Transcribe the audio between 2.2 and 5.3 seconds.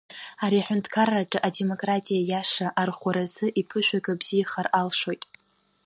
иаша арыӷәӷәаразы иԥышәага бзиахар алшоит.